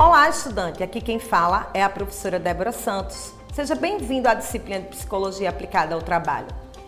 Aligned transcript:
Olá, 0.00 0.28
estudante! 0.28 0.80
Aqui 0.80 1.00
quem 1.00 1.18
fala 1.18 1.68
é 1.74 1.82
a 1.82 1.90
professora 1.90 2.38
Débora 2.38 2.70
Santos. 2.70 3.32
Seja 3.52 3.74
bem-vindo 3.74 4.28
à 4.28 4.34
disciplina 4.34 4.82
de 4.82 4.90
Psicologia 4.90 5.50
Aplicada 5.50 5.92
ao 5.92 6.00
Trabalho. 6.00 6.46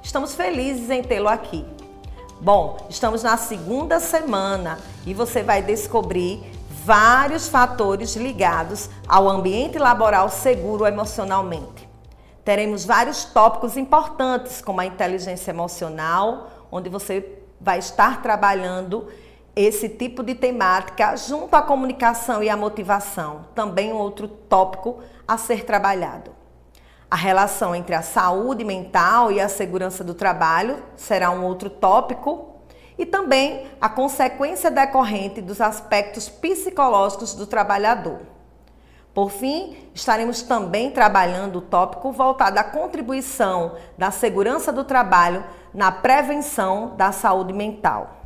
Estamos 0.00 0.36
felizes 0.36 0.88
em 0.88 1.02
tê-lo 1.02 1.28
aqui. 1.28 1.66
Bom, 2.40 2.86
estamos 2.88 3.24
na 3.24 3.36
segunda 3.36 3.98
semana 3.98 4.78
e 5.04 5.12
você 5.12 5.42
vai 5.42 5.60
descobrir 5.60 6.44
vários 6.84 7.48
fatores 7.48 8.14
ligados 8.14 8.88
ao 9.08 9.28
ambiente 9.28 9.78
laboral 9.78 10.28
seguro 10.28 10.86
emocionalmente. 10.86 11.88
Teremos 12.44 12.84
vários 12.84 13.24
tópicos 13.24 13.76
importantes, 13.76 14.62
como 14.62 14.80
a 14.80 14.86
inteligência 14.86 15.50
emocional, 15.50 16.50
onde 16.70 16.88
você 16.88 17.36
vai 17.60 17.80
estar 17.80 18.22
trabalhando 18.22 19.08
esse 19.54 19.88
tipo 19.88 20.22
de 20.22 20.34
temática 20.34 21.14
junto 21.16 21.54
à 21.54 21.62
comunicação 21.62 22.42
e 22.42 22.48
à 22.48 22.56
motivação, 22.56 23.46
também 23.54 23.92
um 23.92 23.96
outro 23.96 24.26
tópico 24.26 25.00
a 25.28 25.36
ser 25.36 25.64
trabalhado. 25.64 26.30
A 27.10 27.16
relação 27.16 27.74
entre 27.74 27.94
a 27.94 28.00
saúde 28.00 28.64
mental 28.64 29.30
e 29.30 29.38
a 29.38 29.48
segurança 29.48 30.02
do 30.02 30.14
trabalho 30.14 30.82
será 30.96 31.30
um 31.30 31.44
outro 31.44 31.68
tópico 31.68 32.48
e 32.96 33.04
também 33.04 33.66
a 33.78 33.88
consequência 33.88 34.70
decorrente 34.70 35.42
dos 35.42 35.60
aspectos 35.60 36.30
psicológicos 36.30 37.34
do 37.34 37.46
trabalhador. 37.46 38.20
Por 39.12 39.30
fim, 39.30 39.76
estaremos 39.94 40.40
também 40.40 40.90
trabalhando 40.90 41.56
o 41.56 41.60
tópico 41.60 42.10
voltado 42.12 42.58
à 42.58 42.64
contribuição 42.64 43.76
da 43.98 44.10
segurança 44.10 44.72
do 44.72 44.84
trabalho 44.84 45.44
na 45.74 45.92
prevenção 45.92 46.96
da 46.96 47.12
saúde 47.12 47.52
mental. 47.52 48.21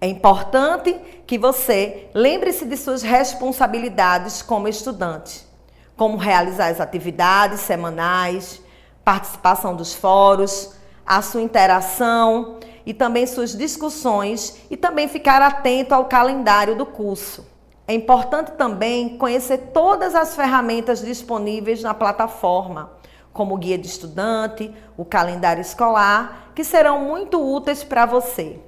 É 0.00 0.06
importante 0.06 0.98
que 1.26 1.36
você 1.36 2.08
lembre-se 2.14 2.64
de 2.64 2.74
suas 2.74 3.02
responsabilidades 3.02 4.40
como 4.40 4.66
estudante, 4.66 5.46
como 5.94 6.16
realizar 6.16 6.68
as 6.68 6.80
atividades 6.80 7.60
semanais, 7.60 8.62
participação 9.04 9.76
dos 9.76 9.92
fóruns, 9.92 10.72
a 11.04 11.20
sua 11.20 11.42
interação 11.42 12.58
e 12.86 12.94
também 12.94 13.26
suas 13.26 13.54
discussões 13.54 14.56
e 14.70 14.76
também 14.76 15.06
ficar 15.06 15.42
atento 15.42 15.94
ao 15.94 16.06
calendário 16.06 16.74
do 16.76 16.86
curso. 16.86 17.46
É 17.86 17.92
importante 17.92 18.52
também 18.52 19.18
conhecer 19.18 19.58
todas 19.74 20.14
as 20.14 20.34
ferramentas 20.34 21.02
disponíveis 21.02 21.82
na 21.82 21.92
plataforma, 21.92 22.90
como 23.34 23.54
o 23.54 23.58
guia 23.58 23.76
de 23.76 23.86
estudante, 23.86 24.72
o 24.96 25.04
calendário 25.04 25.60
escolar, 25.60 26.52
que 26.54 26.64
serão 26.64 27.00
muito 27.00 27.38
úteis 27.38 27.84
para 27.84 28.06
você. 28.06 28.60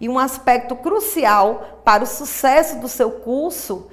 E 0.00 0.08
um 0.08 0.18
aspecto 0.18 0.74
crucial 0.76 1.80
para 1.84 2.02
o 2.02 2.06
sucesso 2.06 2.78
do 2.78 2.88
seu 2.88 3.10
curso 3.10 3.86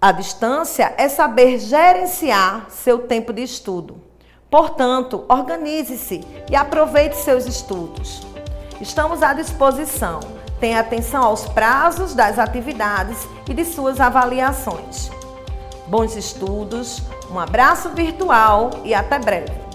à 0.00 0.12
distância 0.12 0.94
é 0.96 1.08
saber 1.08 1.58
gerenciar 1.58 2.66
seu 2.70 3.06
tempo 3.06 3.32
de 3.32 3.42
estudo. 3.42 4.00
Portanto, 4.50 5.24
organize-se 5.28 6.20
e 6.50 6.54
aproveite 6.54 7.16
seus 7.16 7.46
estudos. 7.46 8.22
Estamos 8.80 9.22
à 9.22 9.32
disposição. 9.32 10.20
Tenha 10.60 10.80
atenção 10.80 11.22
aos 11.22 11.48
prazos 11.48 12.14
das 12.14 12.38
atividades 12.38 13.26
e 13.48 13.54
de 13.54 13.64
suas 13.64 14.00
avaliações. 14.00 15.10
Bons 15.86 16.16
estudos, 16.16 17.02
um 17.30 17.38
abraço 17.38 17.90
virtual 17.90 18.70
e 18.84 18.94
até 18.94 19.18
breve. 19.18 19.71